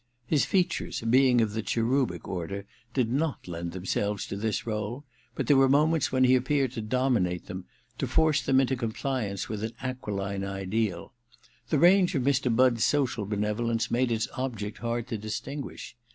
[0.25, 5.03] His features, being of the cherubic order, did not lend them selves to this role;
[5.35, 7.65] but there were moments when he appeared to dominate them,
[7.99, 11.13] to force them into compliance with an aquiline ideal.
[11.69, 12.49] The range of Mr.
[12.55, 15.95] Budd's social benevolence made its object hard to distinguish.